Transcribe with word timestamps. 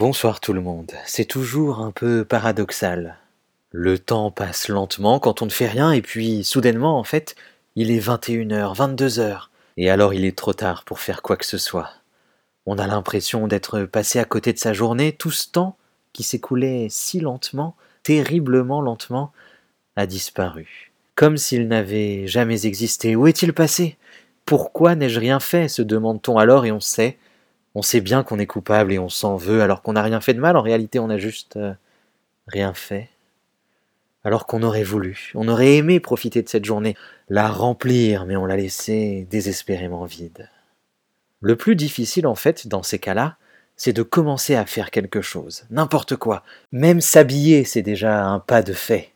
Bonsoir 0.00 0.40
tout 0.40 0.54
le 0.54 0.62
monde. 0.62 0.92
C'est 1.04 1.26
toujours 1.26 1.80
un 1.80 1.90
peu 1.90 2.24
paradoxal. 2.24 3.18
Le 3.70 3.98
temps 3.98 4.30
passe 4.30 4.68
lentement 4.68 5.18
quand 5.18 5.42
on 5.42 5.44
ne 5.44 5.50
fait 5.50 5.66
rien 5.66 5.92
et 5.92 6.00
puis 6.00 6.42
soudainement 6.42 6.98
en 6.98 7.04
fait, 7.04 7.36
il 7.76 7.90
est 7.90 8.00
21h, 8.00 8.74
22h 8.74 9.48
et 9.76 9.90
alors 9.90 10.14
il 10.14 10.24
est 10.24 10.38
trop 10.38 10.54
tard 10.54 10.84
pour 10.86 11.00
faire 11.00 11.20
quoi 11.20 11.36
que 11.36 11.44
ce 11.44 11.58
soit. 11.58 11.90
On 12.64 12.78
a 12.78 12.86
l'impression 12.86 13.46
d'être 13.46 13.82
passé 13.82 14.18
à 14.18 14.24
côté 14.24 14.54
de 14.54 14.58
sa 14.58 14.72
journée, 14.72 15.12
tout 15.12 15.30
ce 15.30 15.50
temps 15.50 15.76
qui 16.14 16.22
s'écoulait 16.22 16.86
si 16.88 17.20
lentement, 17.20 17.76
terriblement 18.02 18.80
lentement, 18.80 19.32
a 19.96 20.06
disparu. 20.06 20.92
Comme 21.14 21.36
s'il 21.36 21.68
n'avait 21.68 22.26
jamais 22.26 22.64
existé. 22.64 23.16
Où 23.16 23.26
est-il 23.26 23.52
passé? 23.52 23.98
Pourquoi 24.46 24.94
n'ai-je 24.94 25.20
rien 25.20 25.40
fait? 25.40 25.68
se 25.68 25.82
demande-t-on 25.82 26.38
alors 26.38 26.64
et 26.64 26.72
on 26.72 26.80
sait 26.80 27.18
on 27.74 27.82
sait 27.82 28.00
bien 28.00 28.22
qu'on 28.22 28.38
est 28.38 28.46
coupable 28.46 28.92
et 28.92 28.98
on 28.98 29.08
s'en 29.08 29.36
veut 29.36 29.62
alors 29.62 29.82
qu'on 29.82 29.92
n'a 29.92 30.02
rien 30.02 30.20
fait 30.20 30.34
de 30.34 30.40
mal, 30.40 30.56
en 30.56 30.62
réalité 30.62 30.98
on 30.98 31.06
n'a 31.06 31.18
juste 31.18 31.56
euh, 31.56 31.72
rien 32.46 32.74
fait. 32.74 33.08
Alors 34.22 34.46
qu'on 34.46 34.62
aurait 34.62 34.82
voulu, 34.82 35.32
on 35.34 35.48
aurait 35.48 35.76
aimé 35.76 35.98
profiter 35.98 36.42
de 36.42 36.48
cette 36.48 36.64
journée, 36.64 36.94
la 37.28 37.48
remplir, 37.48 38.26
mais 38.26 38.36
on 38.36 38.44
l'a 38.44 38.56
laissée 38.56 39.26
désespérément 39.30 40.04
vide. 40.04 40.48
Le 41.40 41.56
plus 41.56 41.74
difficile 41.74 42.26
en 42.26 42.34
fait 42.34 42.66
dans 42.66 42.82
ces 42.82 42.98
cas-là, 42.98 43.36
c'est 43.76 43.94
de 43.94 44.02
commencer 44.02 44.56
à 44.56 44.66
faire 44.66 44.90
quelque 44.90 45.22
chose, 45.22 45.64
n'importe 45.70 46.16
quoi. 46.16 46.42
Même 46.70 47.00
s'habiller, 47.00 47.64
c'est 47.64 47.80
déjà 47.80 48.26
un 48.26 48.38
pas 48.38 48.62
de 48.62 48.74
fait. 48.74 49.12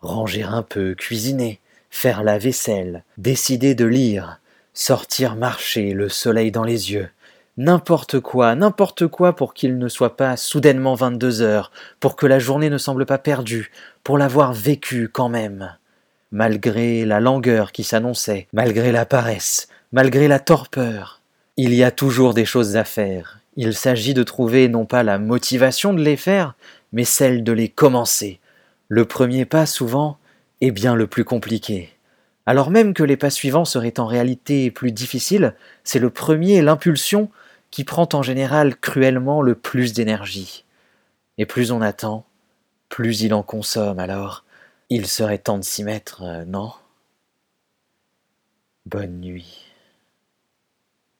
Ranger 0.00 0.44
un 0.44 0.62
peu, 0.62 0.94
cuisiner, 0.94 1.60
faire 1.90 2.22
la 2.22 2.38
vaisselle, 2.38 3.04
décider 3.18 3.74
de 3.74 3.84
lire, 3.84 4.40
sortir 4.72 5.36
marcher, 5.36 5.92
le 5.92 6.08
soleil 6.08 6.50
dans 6.50 6.64
les 6.64 6.92
yeux, 6.92 7.10
N'importe 7.58 8.20
quoi, 8.20 8.54
n'importe 8.54 9.08
quoi 9.08 9.34
pour 9.34 9.52
qu'il 9.52 9.78
ne 9.78 9.88
soit 9.88 10.16
pas 10.16 10.36
soudainement 10.36 10.94
22 10.94 11.42
heures, 11.42 11.72
pour 11.98 12.14
que 12.14 12.24
la 12.24 12.38
journée 12.38 12.70
ne 12.70 12.78
semble 12.78 13.04
pas 13.04 13.18
perdue, 13.18 13.72
pour 14.04 14.16
l'avoir 14.16 14.52
vécue 14.52 15.08
quand 15.08 15.28
même. 15.28 15.76
Malgré 16.30 17.04
la 17.04 17.18
langueur 17.18 17.72
qui 17.72 17.82
s'annonçait, 17.82 18.46
malgré 18.52 18.92
la 18.92 19.06
paresse, 19.06 19.66
malgré 19.90 20.28
la 20.28 20.38
torpeur, 20.38 21.20
il 21.56 21.74
y 21.74 21.82
a 21.82 21.90
toujours 21.90 22.32
des 22.32 22.44
choses 22.44 22.76
à 22.76 22.84
faire. 22.84 23.40
Il 23.56 23.74
s'agit 23.74 24.14
de 24.14 24.22
trouver 24.22 24.68
non 24.68 24.86
pas 24.86 25.02
la 25.02 25.18
motivation 25.18 25.92
de 25.92 26.00
les 26.00 26.16
faire, 26.16 26.54
mais 26.92 27.02
celle 27.02 27.42
de 27.42 27.50
les 27.50 27.68
commencer. 27.68 28.38
Le 28.86 29.04
premier 29.04 29.46
pas, 29.46 29.66
souvent, 29.66 30.18
est 30.60 30.70
bien 30.70 30.94
le 30.94 31.08
plus 31.08 31.24
compliqué. 31.24 31.90
Alors 32.46 32.70
même 32.70 32.94
que 32.94 33.02
les 33.02 33.16
pas 33.16 33.30
suivants 33.30 33.64
seraient 33.64 33.98
en 33.98 34.06
réalité 34.06 34.70
plus 34.70 34.92
difficiles, 34.92 35.54
c'est 35.82 35.98
le 35.98 36.10
premier, 36.10 36.62
l'impulsion, 36.62 37.30
qui 37.70 37.84
prend 37.84 38.08
en 38.12 38.22
général 38.22 38.76
cruellement 38.76 39.42
le 39.42 39.54
plus 39.54 39.92
d'énergie. 39.92 40.64
Et 41.38 41.46
plus 41.46 41.70
on 41.70 41.80
attend, 41.80 42.24
plus 42.88 43.22
il 43.22 43.34
en 43.34 43.42
consomme, 43.42 43.98
alors 43.98 44.44
il 44.90 45.06
serait 45.06 45.38
temps 45.38 45.58
de 45.58 45.64
s'y 45.64 45.84
mettre, 45.84 46.22
euh, 46.22 46.44
non? 46.44 46.72
Bonne 48.86 49.20
nuit. 49.20 49.67